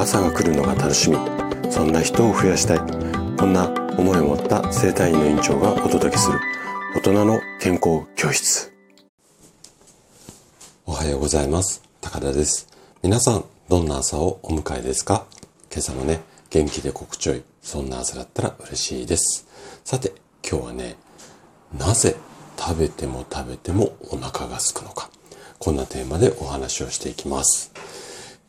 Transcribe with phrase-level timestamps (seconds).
[0.00, 1.18] 朝が来るのが楽しみ。
[1.70, 2.78] そんな人を増やしたい。
[3.36, 3.68] こんな
[3.98, 6.40] 思いを持った生体院の院長がお届けする。
[6.96, 8.72] 大人の健康教室。
[10.86, 11.82] おはようございます。
[12.00, 12.66] 高田です。
[13.02, 15.26] 皆さんどんな朝をお迎えですか？
[15.70, 19.46] 今朝もね元気で心地よいそんな朝だったら嬉しいです。
[19.84, 20.96] さて今日はね
[21.76, 22.16] なぜ
[22.56, 25.10] 食べても食べてもお腹が空くのか。
[25.58, 27.70] こんなテーマでお話をしていきます。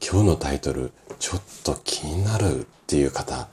[0.02, 3.48] 今日のタイトルちょっと気になるっていう方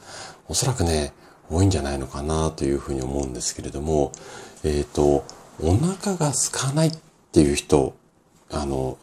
[0.48, 1.12] おそらくね
[1.50, 4.10] 多いんじゃないのかなというふうに思うんですけれども
[4.64, 5.24] えっ、ー、と
[5.60, 6.98] お腹が空かないっ
[7.30, 7.94] ていう人
[8.50, 8.96] あの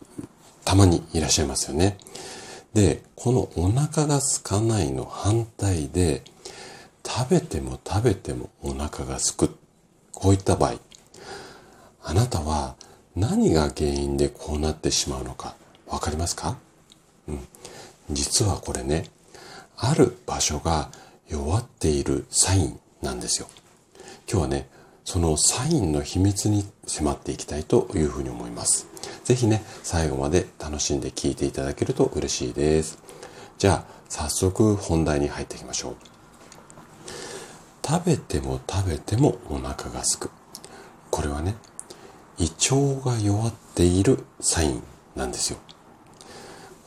[0.65, 1.97] たまにいらっしゃいますよね。
[2.73, 6.23] でこのお腹が空かないの反対で
[7.05, 9.55] 食べても食べてもお腹がすく。
[10.11, 10.75] こういった場合
[12.03, 12.75] あなたは
[13.15, 15.55] 何が原因でこうなってしまうのか
[15.87, 16.57] わかりますか？
[17.27, 17.47] うん。
[18.09, 19.09] 実はこれね、
[19.77, 20.91] ある場所が
[21.27, 23.47] 弱っているサインなんですよ。
[24.29, 24.69] 今日はね、
[25.03, 28.87] そのサインの秘密に迫っていきたいというふうに思います。
[29.23, 32.97] ぜひね、最後まで楽しんで聞いていただけると嬉しいです。
[33.57, 35.95] じゃあ、早速本題に入っていきましょう。
[37.85, 40.31] 食べても食べてもお腹がすく。
[41.11, 41.55] これはね、
[42.37, 44.83] 胃腸が弱っているサイン
[45.15, 45.59] なんですよ。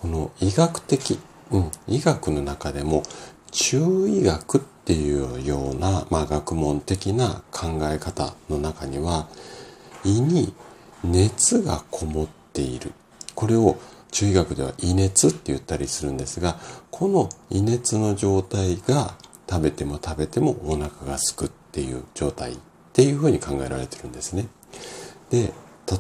[0.01, 1.19] この医学的、
[1.51, 3.03] うん、医学の中でも
[3.51, 9.29] 中医学っていうような、まあ、学問的な考え方の中には
[10.05, 10.55] 胃に
[11.05, 12.93] 熱がこもっている。
[13.35, 13.77] これを
[14.11, 16.59] 中医学では胃熱って言ったりするんですが、
[16.91, 19.15] この胃熱の状態が
[19.49, 22.57] 食べても食べてもお腹がすくっていう状態っ
[22.93, 24.49] ていうふうに考えられてるんですね。
[25.31, 25.53] で、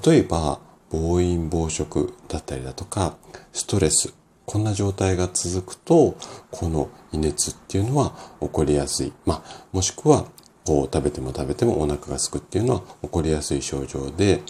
[0.07, 0.59] 例えば
[0.91, 3.17] 暴飲暴食だったりだとか、
[3.53, 4.15] ストレス、
[4.47, 6.17] こんな状態が続くと、
[6.51, 9.13] この胃熱っていうのは起こりやすい。
[9.27, 10.27] まあ、もしくは、
[10.65, 14.43] こう食べても食べてもお腹がすくっていうのは起こりやすい症状で、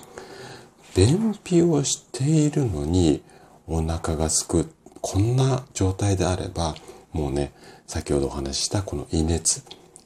[0.96, 3.22] 便秘をしているのに
[3.68, 4.68] お腹がすく、
[5.00, 6.74] こんな状態であれば、
[7.12, 7.52] もうね、
[7.86, 9.62] 先ほどお話ししたこの胃熱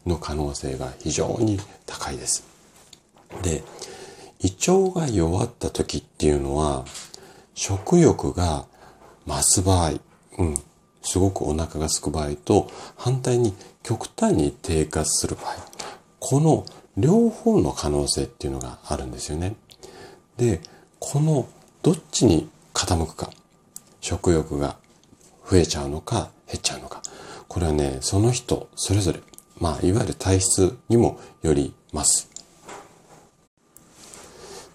[0.07, 2.45] の可能性が非常に高いです。
[3.43, 3.63] で、
[4.43, 6.85] 胃腸が弱った時っていうのは、
[7.55, 8.67] 食欲が
[9.27, 9.93] 増す場合、
[10.39, 10.55] うん、
[11.03, 15.55] すごくお腹が空く場合と、反対に極端に低下する場合、
[16.19, 16.67] この
[16.97, 19.55] 両方の可能性っていうのがあるんですよね。
[20.37, 20.61] で、
[20.99, 21.49] この
[21.83, 23.31] どっちに傾くか、
[24.01, 24.77] 食欲が
[25.49, 27.03] 増えちゃうのか減っちゃうのか、
[27.47, 29.21] これはね、その人それぞれ、
[29.59, 32.32] まあ、いわゆる体質にもよります。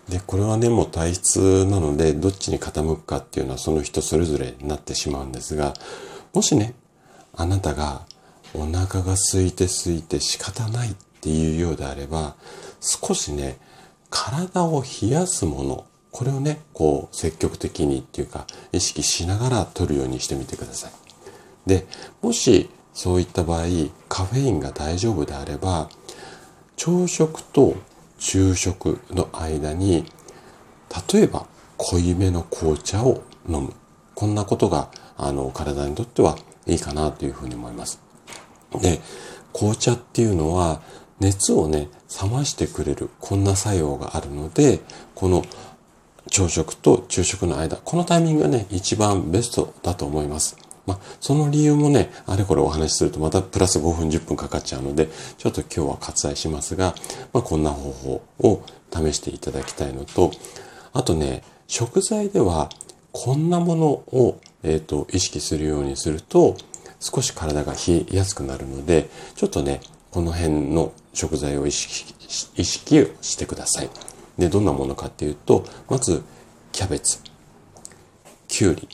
[0.09, 5.73] で、これはね、もう体質なので、どっちに傾くかっていうのはその人それぞれになってしまうんですが、
[6.33, 6.75] もしね、
[7.35, 8.05] あなたが
[8.53, 12.35] お腹が空いて空いて仕方ないっていうようであれば、
[12.79, 13.57] 少しね、
[14.09, 20.91] 体を冷やすもの、これをね、こう積極的にっていうか意識しながら取るようにしてみてください。
[21.67, 21.85] で、
[22.21, 23.65] もしそういった場合、
[24.07, 25.89] カフェインが大丈夫であれば、
[26.77, 27.75] 朝食と
[28.17, 30.05] 昼食の間に、
[31.11, 31.45] 例えば
[31.77, 33.73] 濃いめの紅茶を飲む。
[34.15, 37.99] こんなことが、あの、体にとってはいいかなというふうに思います。
[38.81, 38.99] で、
[39.53, 40.81] 紅茶っていうのは、
[41.19, 41.89] 熱をね、
[42.21, 44.81] 冷ましてくれる、こんな作用があるので、
[45.15, 45.43] この
[46.29, 50.57] 朝食と昼食の間、このタイミングがね、一番ベストだと思います。
[50.87, 56.95] まあ、その理由もね、あれこれお話しするとまたプラス5分10分かかっちゃうので、ちょっと今日は割愛しますが、
[57.33, 60.31] まあ、こんな方法を試していただきたいのと、
[60.93, 62.69] あとね、食材では
[63.11, 66.55] こんなものを、えっ、ー、と意識するようにすると、
[66.99, 69.81] 少し体が冷えやすくなるので、ちょっとね、
[70.11, 72.15] この辺の食材を意識
[72.55, 73.89] 意識してください。
[74.37, 76.23] で、どんなものかっていうと、まず、
[76.71, 77.19] キャベツ、
[78.47, 78.87] きゅうり、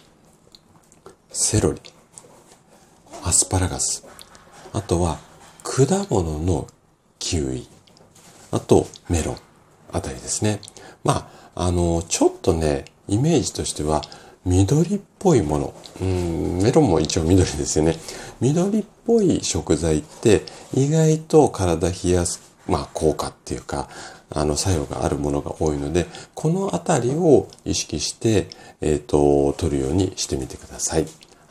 [1.36, 1.80] セロリ、
[3.24, 4.06] アスパラガス、
[4.72, 5.18] あとは
[5.64, 6.68] 果物の
[7.18, 7.68] キウイ、
[8.52, 9.38] あとメロン
[9.92, 10.62] あたりですね。
[11.04, 14.04] まあ、あの、ちょっとね、イメージとしては
[14.46, 15.74] 緑っぽいもの。
[16.02, 17.96] うん、メロンも一応緑ですよね。
[18.40, 20.44] 緑っぽい食材って
[20.76, 23.90] 意外と体冷やす、まあ効果っていうか、
[24.30, 26.06] あの作用があるものが多いので、
[26.36, 28.50] このあたりを意識して、
[28.82, 31.08] えっ、ー、と、取るようにしてみてください。